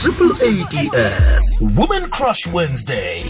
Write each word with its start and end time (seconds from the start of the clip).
Triple 0.00 0.30
ADS 0.48 1.58
Women 1.60 2.06
Crush 2.10 2.46
Wednesday. 2.54 3.22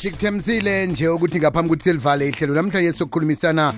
Sikuthemsile 0.00 0.86
nje 0.86 1.08
ukuthi 1.08 1.38
ngaphambi 1.38 1.68
ukuthi 1.68 1.82
silivale 1.82 2.28
ihlelo 2.28 2.54
namhlanje 2.54 2.92
sokukhulumisana 2.92 3.74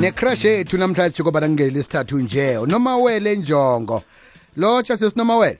necrush 0.00 0.44
yethu 0.44 0.76
namhlanje 0.78 1.22
kuba 1.22 1.40
nangeli 1.40 1.70
lesithathu 1.70 2.18
nje 2.18 2.58
noma 2.66 2.96
wele 2.96 3.36
njongo. 3.36 4.02
Lotsha 4.56 4.96
sesinoma 4.96 5.36
wele. 5.36 5.58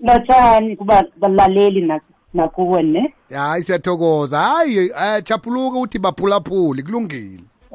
Lotshani 0.00 0.76
kuba 0.76 1.04
balaleli 1.16 1.80
nako 1.80 2.06
nakuwe 2.34 2.82
ne 2.82 3.14
hayi 3.30 3.64
siyathokoza 3.64 4.38
hayi 4.38 4.90
chapuluka 5.22 5.76
eh, 5.76 5.82
uthi 5.82 5.98
baphulaphuli 5.98 6.82
kulungile 6.82 7.40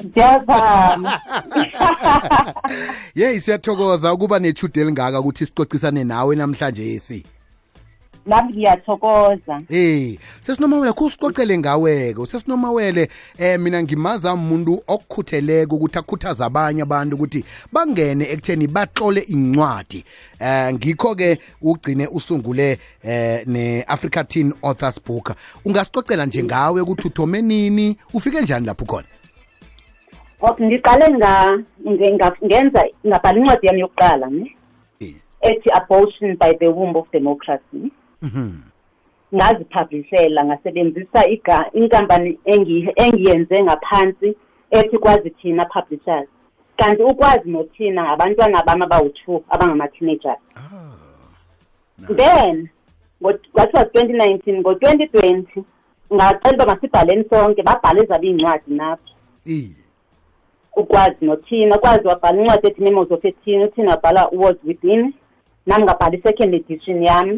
yeyi 3.14 3.40
siyathokoza 3.40 4.12
ukuba 4.14 4.38
nethude 4.38 4.80
elingaka 4.80 5.20
ukuthi 5.20 5.46
sicocisane 5.46 6.04
nawe 6.04 6.36
namhlanje 6.36 6.86
yesi 6.86 7.24
nami 8.26 8.52
ngiyathokoza 8.52 9.62
eh 9.70 10.18
sesinomawele 10.42 10.92
kusicocele 10.92 11.58
ngaweke 11.58 12.26
sesinomawele 12.26 13.10
eh 13.38 13.60
mina 13.60 13.82
ngimaza 13.82 14.32
umuntu 14.34 14.82
okukhutheleka 14.88 15.74
ukuthi 15.74 15.98
akhuthaze 15.98 16.44
abanye 16.44 16.82
abantu 16.82 17.16
ukuthi 17.16 17.44
bangene 17.72 18.24
ekutheni 18.24 18.66
baxole 18.66 19.20
incwadi 19.20 20.04
eh 20.40 20.72
ngikho 20.74 21.14
ke 21.14 21.38
ugcine 21.62 22.06
usungule 22.08 22.78
eh 23.02 23.44
ne-africa 23.46 24.24
teen 24.28 24.52
authors 24.62 25.00
book 25.06 25.32
ungasicocela 25.64 26.26
nje 26.26 26.42
ngawe 26.44 26.80
ukuthi 26.80 27.06
uthome 27.08 27.42
nini 27.42 27.96
ufike 28.14 28.40
njani 28.40 28.66
lapho 28.66 28.84
khona 28.84 29.04
ngoba 30.42 30.64
ngiqale 30.66 31.06
ngenza 32.46 32.82
ngabhala 33.08 33.38
incwadi 33.40 33.66
yami 33.68 33.80
yokuqala 33.84 34.26
ne 34.36 34.46
ethi 35.48 35.68
abortion 35.78 36.30
by 36.40 36.52
the 36.60 36.68
womb 36.76 36.94
of 37.00 37.06
democracy 37.16 37.80
mhm. 38.24 38.50
ngaziphablishela 39.36 40.40
ngasebenzisa 40.48 41.20
inkampani 41.78 42.30
engiyenze 43.02 43.56
ngaphansi 43.66 44.28
ethi 44.78 44.96
kwazi 45.02 45.28
thina 45.38 45.64
publishers 45.72 46.28
kanti 46.78 47.02
ukwazi 47.10 47.46
nothina 47.54 48.00
ngabantwana 48.06 48.58
bami 48.66 48.82
abawu-two 48.86 49.36
abangama-teenagers 49.52 50.40
ah, 50.56 51.32
then 52.18 52.56
kwathi 53.52 53.72
was 53.78 53.86
twenty 53.92 54.12
nineteen 54.22 54.56
ngo-twenty 54.62 55.06
twenty 55.12 55.58
ngacela 56.14 56.54
uba 56.56 56.64
masibhaleni 56.70 57.24
sonke 57.30 57.60
babhale 57.68 57.98
ezabo 58.04 58.24
iy'ncwadi 58.28 58.70
napho 58.80 59.10
ukwazi 60.76 61.24
nothina 61.26 61.76
ukwazi 61.76 62.06
wabhala 62.08 62.40
incwadi 62.42 62.66
ethi 62.68 62.82
memos 62.82 63.08
of 63.10 63.24
ethina 63.24 63.64
uthina 63.66 63.90
wabhala 63.94 64.22
uwas 64.36 64.56
within 64.68 65.00
nam 65.66 65.80
ngabhala 65.84 66.14
i-second 66.18 66.52
edition 66.54 67.02
yam 67.02 67.28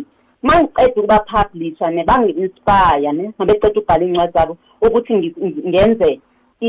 ma 0.42 0.55
ngiqeda 0.62 0.86
ukubapublisha 0.97 1.86
ne 1.94 2.02
bangi-inspire 2.08 3.11
ne 3.16 3.24
ma 3.39 3.44
beceda 3.48 3.69
ukubhala 3.69 4.02
iincwadi 4.05 4.33
zabo 4.36 4.52
ukuthi 4.84 5.12
ngenze 5.70 6.08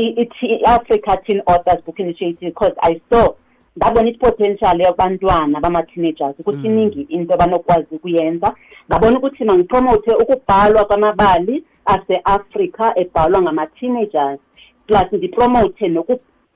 i-africa 0.02 1.12
teen 1.26 1.42
authors 1.46 1.84
book 1.84 1.98
initiative 1.98 2.46
because 2.54 2.74
i 2.76 2.92
saw 3.10 3.24
ngabona 3.78 4.08
ipotential 4.12 4.78
yabantwana 4.84 5.60
bama-teenagers 5.60 6.34
ukuthi 6.40 6.58
mm. 6.58 6.66
iningi 6.70 7.00
into 7.16 7.30
abanokwazi 7.36 7.86
ukuyenza 7.92 8.48
ngabona 8.90 9.16
ukuthi 9.18 9.44
mangipromothe 9.44 10.12
ukubhalwa 10.22 10.84
kwamabali 10.84 11.64
aseafrica 11.94 12.84
ebhalwa 13.02 13.38
ngama-teenagers 13.44 14.40
plus 14.86 15.08
ndipromothe 15.12 15.86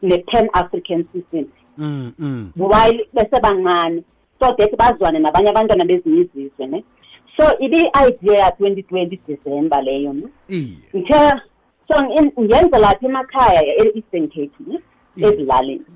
ne-pan 0.03 0.47
african 0.55 1.03
system 1.13 1.45
mm, 1.79 2.07
mm. 2.19 2.45
while 2.57 2.99
besebancane 3.15 4.03
so 4.41 4.47
that 4.59 4.73
bazwane 4.81 5.19
nabanye 5.25 5.49
abantwana 5.53 5.85
bezinye 5.89 6.21
izizwe 6.25 6.65
ne 6.67 6.81
so 7.37 7.45
ibe-idea 7.65 8.39
ya-twenty 8.45 8.83
twenty 8.89 9.17
december 9.29 9.81
leyo 9.87 10.13
ne 10.13 10.27
nte 10.99 11.21
so 11.89 11.97
ngenzela 12.45 12.91
phi 12.99 13.07
emakhaya 13.11 13.63
e-eastern 13.81 14.27
cape 14.35 14.51
ne 14.69 14.77
ezilalini 15.29 15.87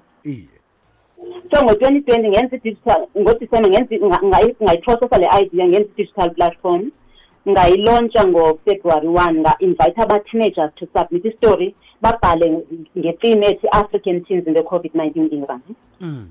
so 1.53 1.57
ngo-twenty 1.65 2.01
twenty 2.07 2.29
ngenza 2.33 2.55
i-digital 2.57 3.01
ngodicembe 3.21 3.69
ngayiprocessa 4.31 5.17
le 5.21 5.29
idea 5.43 5.65
ngenza 5.69 5.89
i-digital 5.95 6.29
platform 6.37 6.83
ngayilontsha 7.51 8.23
ngofebruary 8.31 9.09
one 9.25 9.37
nga-invite 9.41 9.99
aba-teenagers 10.05 10.73
to 10.79 10.85
submit 10.95 11.25
i-story 11.31 11.69
babhale 12.05 12.47
ngetimu 12.99 13.45
ethi 13.51 13.67
african 13.81 14.17
teams 14.27 14.47
in 14.47 14.55
the 14.55 14.61
covid-19 14.61 15.39
era 15.45 15.61
mm. 16.01 16.25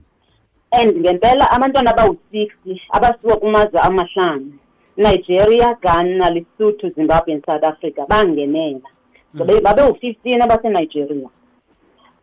and 0.79 0.91
ngempela 1.03 1.45
abantwana 1.55 1.91
abawu-sixty 1.93 2.81
abasuka 2.95 3.35
kumazwe 3.35 3.79
amahlanu 3.79 4.53
nigeria 4.97 5.77
ghana 5.83 6.29
lesotho 6.35 6.87
zimbabwe 6.89 7.33
and 7.33 7.43
south 7.45 7.63
africa 7.63 8.05
bangenela 8.09 8.89
so 9.37 9.45
mm. 9.45 9.59
babewu-fifteen 9.63 10.41
abasenigeria 10.41 11.29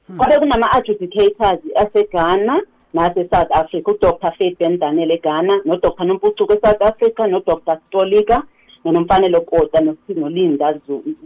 mm. 0.09 0.17
kwabe 0.17 0.35
mm. 0.35 0.41
kunama-adjudicators 0.41 1.61
aseghana 1.77 2.63
nasesouth 2.95 3.53
africa 3.53 3.89
udr 3.91 4.33
faith 4.39 4.59
ben 4.59 4.79
daniel 4.79 5.11
eghana 5.11 5.61
nodr 5.65 6.05
nompucuko 6.05 6.53
esouth 6.53 6.83
africa 6.83 7.21
nodr 7.27 7.59
stolika 7.87 8.43
nonomfanelo 8.85 9.41
kota 9.41 9.81
nosinolinda 9.81 10.75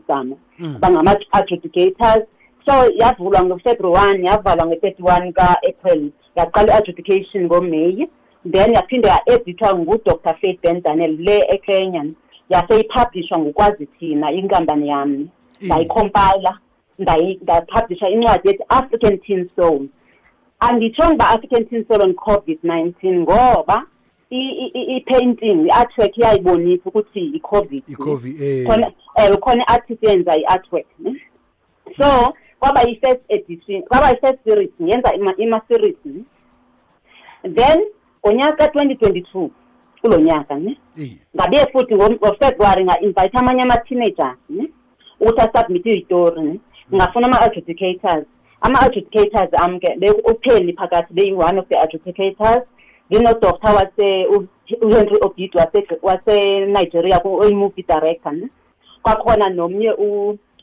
zama 0.09 0.37
mm. 0.59 0.77
bangama-adjudicators 0.81 2.25
so 2.67 2.73
yavulwa 2.95 3.45
ngo-february 3.45 4.09
one 4.11 4.27
yavalwa 4.27 4.67
nge-thirty 4.67 5.03
one 5.03 5.33
ka-april 5.33 6.11
yaqala 6.37 6.73
i-adjudication 6.73 7.45
ngomay 7.45 8.07
then 8.53 8.75
yaphinde 8.75 9.09
ya-edithwa 9.09 9.79
ngudr 9.79 10.35
faith 10.41 10.61
ben 10.63 10.83
daniel 10.83 11.17
le 11.21 11.47
ekenyan 11.49 12.15
yaseyiphablishwa 12.49 13.39
ngokwazi 13.39 13.87
thina 13.87 14.33
inkampani 14.33 14.89
yami 14.89 15.19
mm. 15.19 15.29
ndayikhompayila 15.63 16.59
ndaphablisha 17.43 18.09
incwadi 18.11 18.49
yethi 18.49 18.65
african 18.69 19.19
teen 19.19 19.49
soul 19.57 19.87
anditshongi 20.61 21.15
uba 21.15 21.29
african 21.31 21.65
teen 21.65 21.85
soul 21.89 22.03
on 22.03 22.15
covid 22.15 22.59
nineteen 22.63 23.21
ngoba 23.21 23.85
i-painting 24.33 25.67
i-artwork 25.69 26.17
iyayibonisa 26.19 26.83
ukuthi 26.89 27.21
i-covid 27.37 27.83
ikhona 27.93 28.87
eh. 29.17 29.27
eh, 29.27 29.37
khona 29.43 29.63
i-artist 29.63 30.03
yenza 30.03 30.33
i-artwork 30.41 30.87
so 31.99 32.09
kwaba 32.61 32.81
yi-first 32.89 33.21
edition 33.29 33.83
kwaba 33.83 34.11
yi-first 34.11 34.41
series 34.45 34.71
ngiyenza 34.83 35.15
ima-series 35.45 35.97
then 37.57 37.79
ngonyaka 38.27 38.57
ka-twenty 38.57 38.95
twenty-two 38.95 39.51
kulo 40.01 40.19
nyaka 40.21 40.55
ne 40.55 40.79
ngabe 41.37 41.57
futhi 41.73 41.95
ngofebruwary 41.95 42.85
nga-invite 42.85 43.39
amanye 43.39 43.63
ama-teenagers 43.63 44.37
ne 44.51 44.65
ukuthi 45.21 45.41
asubmithe 45.41 45.91
iyitori 45.93 46.43
ne 46.43 46.61
ngafuna 46.95 47.27
ama-adjudicators 47.27 48.27
ama-adjudicators 48.61 49.51
am 49.61 49.79
ke 49.81 49.97
beupheni 50.01 50.73
phakathi 50.73 51.15
beyi-one 51.15 51.59
of 51.61 51.69
the 51.69 51.77
adjudicators 51.79 52.63
nginodoktor 53.13 53.75
wase 53.77 54.11
uHenry 54.83 55.17
Obid 55.21 55.53
wase 55.55 55.85
waseNigeria 56.03 57.21
oyi-movie 57.25 57.85
director 57.89 58.33
ne 58.33 58.49
kwakhona 59.05 59.49
nomnye 59.53 59.93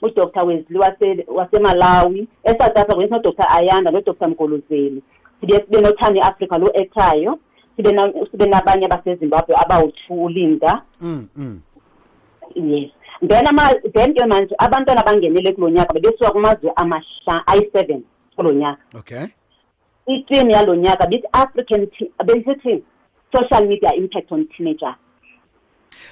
udoktor 0.01 0.43
Wesley 0.49 0.79
wase 0.79 1.25
waseMalawi 1.27 2.27
eSouth 2.43 2.77
Africa 2.77 2.97
nginodoktor 2.97 3.45
Ayanda 3.49 3.91
nodoktor 3.91 4.29
Mgolozeli 4.29 5.03
sibe 5.39 5.53
sibe 5.65 5.81
noThani 5.81 6.21
Africa 6.21 6.57
lo 6.59 6.71
ekhayo 6.73 7.39
sibe 7.77 7.91
na 7.91 8.13
sibe 8.31 8.45
nabanye 8.45 8.87
baseZimbabwe 8.87 9.55
abawu2 9.55 10.29
Linda 10.29 10.81
mm 11.01 11.27
mm 11.35 11.59
yes 12.55 12.89
then 13.27 13.47
ama 13.47 13.73
then 13.93 14.13
ke 14.13 14.25
manje 14.25 14.55
abantwana 14.57 15.01
abangenele 15.05 15.53
kulo 15.53 15.69
nyaka 15.69 15.93
bebesuka 15.93 16.31
kumazwe 16.31 16.71
amasha 16.75 17.37
ayi7 17.47 17.99
kulo 18.35 18.51
nyaka 18.51 18.83
okay 18.99 19.25
itwini 20.15 20.53
yalo 20.53 20.75
nyaka 20.75 21.07
bithi 21.07 21.27
african 21.31 21.87
besithi 22.25 22.83
social 23.31 23.67
media 23.67 23.93
impact 23.95 24.31
on 24.31 24.47
teenagers 24.57 24.95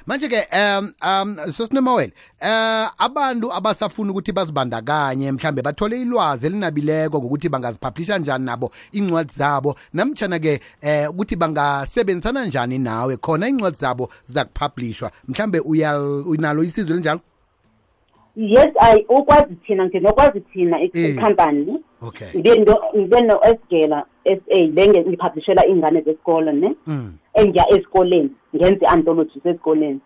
manje 0.05 0.27
ke 0.29 0.47
um 0.53 0.91
um 1.03 1.29
sosinomawele 1.51 2.13
eh 2.39 2.88
abantu 2.97 3.53
abasafuna 3.53 4.11
ukuthi 4.11 4.31
bazibandakanye 4.31 5.31
mhlambe 5.31 5.61
bathole 5.61 6.01
ilwazi 6.01 6.45
elinabileko 6.45 7.19
ngokuthi 7.19 7.49
bangaziphablisha 7.49 8.17
njani 8.17 8.45
nabo 8.45 8.71
incwadi 8.91 9.33
zabo 9.35 9.75
namtshana 9.94 10.39
ke 10.39 10.59
eh 10.81 11.09
ukuthi 11.09 11.35
bangasebenzisana 11.35 12.45
njani 12.45 12.77
nawe 12.79 13.17
khona 13.17 13.47
incwadi 13.47 13.77
zabo 13.77 14.09
zakupublishwa 14.27 15.11
mhlambe 15.27 15.59
uyal 15.59 16.23
unalo 16.27 16.63
isizwe 16.63 16.93
linjalo 16.93 17.19
yes 18.38 18.68
ayi 18.80 19.06
ukwazi 19.10 19.56
thina 19.56 19.86
nje 19.86 20.00
nokwazi 20.00 20.39
thina 20.42 20.78
company 21.24 21.72
mm. 22.01 22.12
ngibe 22.95 23.22
no-esgela 23.22 24.06
s 24.25 24.39
a 24.48 24.60
lengiphablishela 24.68 25.66
iy'ngane 25.68 26.01
zesikolo 26.01 26.51
ne 26.51 26.75
mm. 26.88 27.13
engiya 27.34 27.69
esikoleni 27.69 28.30
ngenze 28.56 28.86
i-antologis 28.86 29.45
esikoleni 29.45 30.00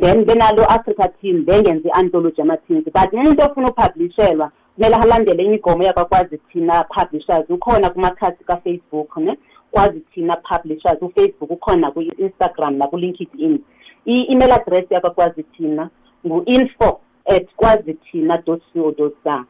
then 0.00 0.24
benalo 0.24 0.64
africa 0.70 1.08
team 1.22 1.44
bengenze 1.44 1.88
i-antology 1.88 2.42
ama-teams 2.42 2.84
but 2.84 3.12
umuntu 3.12 3.42
ofuna 3.42 3.68
ukuphablishelwa 3.70 4.52
kumele 4.74 4.94
alandele 4.94 5.42
enye 5.42 5.54
igomo 5.54 5.82
yakwakwazi 5.84 6.38
thina 6.52 6.84
publishers 6.84 7.50
ukhona 7.50 7.90
kumakhasi 7.90 8.44
kafacebook 8.44 9.16
ne 9.16 9.36
kwazi 9.70 10.00
thina 10.14 10.36
publishers 10.36 10.98
ufacebook 11.02 11.50
ukhona 11.50 11.90
kwi-instagram 11.90 12.74
nakulinkedin 12.76 13.58
i-email 14.06 14.52
address 14.52 14.90
yakwakwazi 14.90 15.42
thina 15.42 15.88
ngu-info 16.26 16.98
at 17.26 17.46
kwazi 17.56 17.94
thina 17.94 18.38
dot 18.46 18.60
co 18.72 18.92
dot 18.98 19.12
za 19.24 19.44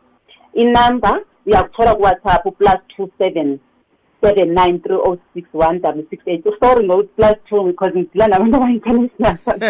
inumber 0.55 1.25
uyakuthola 1.47 1.95
kuwhatsapp 1.95 2.59
plus 2.59 2.81
two 2.97 3.11
seven 3.19 3.61
seven 4.23 4.55
nine 4.55 4.79
three 4.81 4.97
o 4.97 5.11
oh 5.13 5.19
six 5.35 5.49
one 5.53 5.81
double 5.81 6.05
six 6.11 6.23
eight 6.27 6.45
sorry 6.61 6.87
ngokuthi 6.89 7.09
plus 7.17 7.37
two 7.49 7.65
because 7.67 7.93
ngidila 7.97 8.27
nabantu 8.29 8.57
aba-international 8.57 9.53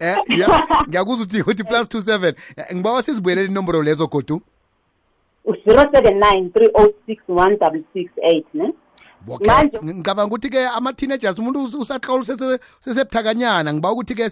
eh, 0.00 0.16
ngiyakuza 0.88 1.22
ukuthi 1.22 1.42
uthi 1.50 1.64
plus 1.64 1.88
two 1.88 2.02
seven 2.02 2.34
eh, 2.56 2.66
ngiba 2.74 2.92
wasizibuyelela 2.92 3.48
inomboro 3.50 3.82
lezo 3.82 4.06
godu 4.06 4.42
zero 5.64 5.84
seven 5.94 6.20
nine 6.20 6.50
three 6.50 6.70
o 6.74 6.82
oh 6.82 6.94
six 7.06 7.22
one 7.28 7.56
double 7.56 7.82
six 7.92 8.10
eight 8.22 8.46
ne 8.54 8.72
ngicabanga 9.84 10.26
ukuthi-ke 10.36 10.66
ama-teenagers 10.66 11.38
umuntu 11.38 11.64
usahlola 11.64 12.24
sesebuthakanyana 12.80 13.72
ngiba 13.74 13.92
ukuthi-ke 13.92 14.28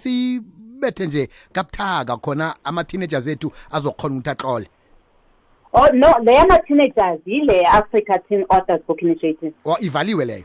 ulibethe 0.82 1.06
nje 1.06 1.28
kabuthaka 1.52 2.16
khona 2.24 2.46
ama-teenagers 2.68 3.26
ethu 3.32 3.48
azokhona 3.76 4.14
ukuthi 4.16 4.30
ahlole 4.38 4.66
Oh 5.74 5.86
no 6.00 6.10
leyama-teenagers 6.26 7.20
yile 7.26 7.58
Africa 7.66 8.18
Teen 8.28 8.44
Authors 8.54 8.82
Book 8.86 9.02
Initiative. 9.02 9.54
Oh 9.64 9.76
ivaliwe 9.80 10.24
leyo. 10.24 10.44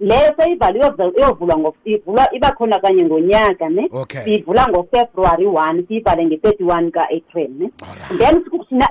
leyo 0.00 0.34
seyivaliwe 0.38 0.92
iyovulwa 1.18 1.72
ivulwa 1.84 2.34
iba 2.34 2.50
khona 2.50 2.78
kanye 2.80 3.04
ngonyaka 3.04 3.68
ne 3.68 3.88
siyivula 4.24 4.68
ngofebruwary 4.68 5.46
one 5.46 5.82
siyivale 5.88 6.26
nge-thirty 6.26 6.64
one 6.64 6.90
ka-april 6.90 7.50
ne 7.58 7.70
then 8.18 8.44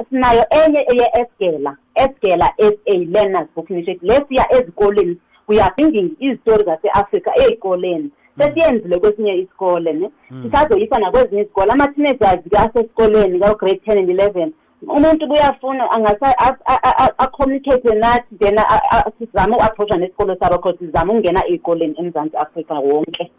sinayo 0.10 0.44
enye 0.50 0.80
eye-esgela 0.94 1.78
esgela 1.96 2.48
s 2.58 2.74
a 2.86 2.94
learners 2.98 3.48
book 3.56 3.69
initiative 3.69 4.08
le 4.08 4.25
siya 4.30 4.46
ezikoleni 4.56 5.18
we 5.48 5.62
are 5.62 5.74
bringing 5.78 6.10
izitori 6.25 6.63
zase-afrika 6.66 7.31
ey'koleni 7.44 8.10
sesiyenzile 8.38 9.00
kwesinye 9.00 9.36
isikole 9.36 9.94
ne 9.94 10.10
hmm. 10.28 10.44
sisazoyisa 10.44 11.00
nakwezinye 11.00 11.42
izikole 11.42 11.72
ama-teenagers-ke 11.72 12.58
asesikoleni 12.58 13.40
kawu-grade 13.40 13.80
ten 13.86 13.98
and 13.98 14.10
eleven 14.10 14.54
umuntu 14.88 15.28
buyafuna 15.28 15.92
angasa-communicate 15.92 17.94
nathi 18.00 18.36
then 18.40 18.60
sizame 19.20 19.56
uku-approacha 19.56 19.98
nesikolo 19.98 20.36
sabo 20.36 20.58
cause 20.58 20.78
sizame 20.80 21.12
ukungena 21.12 21.46
ey'koleni 21.50 21.96
emzantsi 22.00 22.38
afrika 22.38 22.74
wonke 22.74 23.32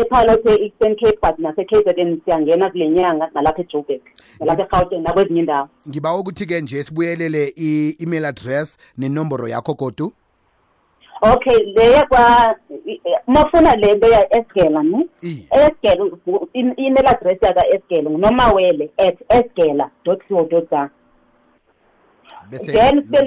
ipilot 0.00 0.46
e-eastern 0.46 0.96
cape 0.96 1.18
but 1.22 1.38
nase-k 1.38 1.76
z 1.96 2.02
n 2.04 2.20
siyangena 2.24 2.70
kule 2.70 2.88
nyanga 2.88 3.30
nalapha 3.34 3.60
ejobek 3.60 4.02
nalapha 4.40 4.62
egauten 4.62 5.02
nakwezinye 5.02 5.40
indawo 5.40 5.68
ngibawa 5.88 6.18
ukuthi-ke 6.20 6.60
nje 6.60 6.84
sibuyelele 6.84 7.52
i-email 7.56 8.24
address 8.26 8.76
nenomboro 8.98 9.48
yakho 9.48 9.74
godu 9.74 10.12
okay 11.32 11.58
leya 11.76 12.06
kwa 12.06 12.56
mafuna 13.26 13.76
lento 13.76 14.06
ya 14.08 14.36
esgela 14.36 14.82
ne 14.82 15.06
esgela 15.52 16.10
email 16.54 17.06
address 17.08 17.42
yaka 17.42 17.66
esgela 17.66 18.10
ngunoma 18.10 18.52
at 18.98 19.18
esgela 19.28 19.90
dot 20.04 20.20
co 20.28 20.44
dot 20.44 20.70
za 20.70 20.90
then 22.50 23.00
sibe 23.02 23.22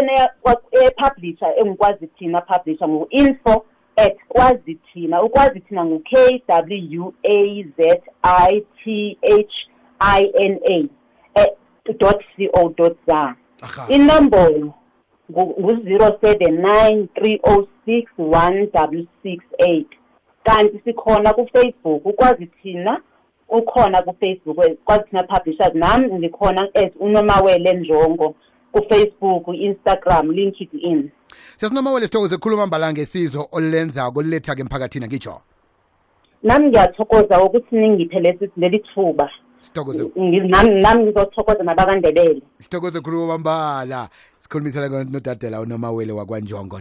ne-publisher 0.00 1.54
engikwazi 1.60 2.06
thina 2.06 2.40
publisher 2.40 2.88
ngu-info 2.88 3.64
at 3.96 4.16
kwazi 4.28 4.74
thina 4.74 5.22
ukwazi 5.22 5.60
thina 5.60 5.84
ngu-k 5.84 6.42
w 6.48 7.12
a 7.22 7.64
z 7.76 8.00
i 8.22 8.60
t 8.84 9.18
h 9.22 9.54
i 10.00 10.24
n 10.44 10.60
a 10.70 10.84
eh, 11.34 11.48
dot 11.98 12.24
co 12.36 12.68
dot 12.76 12.96
za 13.06 13.34
inombolo 13.88 14.74
ngu-zero 15.32 16.18
seven 16.24 16.54
nine 16.62 17.08
three 17.16 17.38
o 17.44 17.52
oh 17.60 17.68
six 17.86 18.10
one 18.16 18.66
w 18.72 19.06
six 19.22 19.44
eight 19.58 19.86
kanti 20.44 20.80
sikhona 20.84 21.32
kufacebook 21.32 22.06
ukwazi 22.06 22.46
thina 22.46 23.00
ukhona 23.48 24.02
kufacebook 24.02 24.56
kwazi 24.84 25.04
thina 25.10 25.22
publishers 25.22 25.74
nam 25.74 26.04
ndikhona 26.04 26.68
as 26.74 26.92
unomawele 27.00 27.72
njongo 27.74 28.34
kufacebook 28.72 29.48
i-instagram 29.48 30.30
linked 30.32 30.68
in 30.72 31.10
sesinomawele 31.56 32.06
sithokoze 32.06 32.34
ekhuluma 32.34 32.66
mbalangesizo 32.66 33.48
olulenzako 33.52 34.22
lulethake 34.22 34.60
emphakathini 34.60 35.04
angitsho 35.04 35.40
nami 36.42 36.66
ngiyathokoza 36.66 37.42
ukuthi 37.44 37.76
ningiphe 37.76 38.20
lesileli 38.20 38.78
thuba 38.94 39.30
nami 40.16 41.02
ngizothokoza 41.04 41.64
nabakandebele 41.64 42.42
sithokoze 42.62 42.98
ekhuluma 42.98 43.26
mambala 43.32 44.08
sikhulumisana 44.48 45.04
notatela 45.04 45.60
unomawele 45.60 46.12
wakwanjongo 46.12 46.76